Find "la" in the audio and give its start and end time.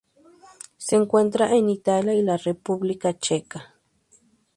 2.23-2.35